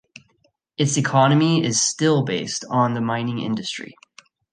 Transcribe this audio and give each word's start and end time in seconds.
Its 0.79 0.97
economy 0.97 1.63
is 1.63 1.79
still 1.79 2.25
based 2.25 2.65
on 2.71 2.95
the 2.95 3.01
mining 3.01 3.37
industry. 3.37 3.95